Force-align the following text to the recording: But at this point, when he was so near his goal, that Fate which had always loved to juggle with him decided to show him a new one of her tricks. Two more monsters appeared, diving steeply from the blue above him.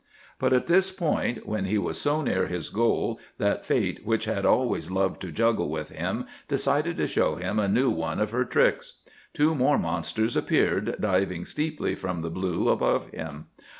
But 0.39 0.51
at 0.51 0.65
this 0.65 0.89
point, 0.91 1.45
when 1.45 1.65
he 1.65 1.77
was 1.77 2.01
so 2.01 2.23
near 2.23 2.47
his 2.47 2.69
goal, 2.69 3.19
that 3.37 3.63
Fate 3.63 4.03
which 4.03 4.25
had 4.25 4.47
always 4.47 4.89
loved 4.89 5.21
to 5.21 5.31
juggle 5.31 5.69
with 5.69 5.89
him 5.89 6.25
decided 6.47 6.97
to 6.97 7.05
show 7.05 7.35
him 7.35 7.59
a 7.59 7.67
new 7.67 7.91
one 7.91 8.19
of 8.19 8.31
her 8.31 8.43
tricks. 8.43 8.93
Two 9.31 9.53
more 9.53 9.77
monsters 9.77 10.35
appeared, 10.35 10.95
diving 10.99 11.45
steeply 11.45 11.93
from 11.93 12.23
the 12.23 12.31
blue 12.31 12.69
above 12.69 13.09
him. 13.11 13.45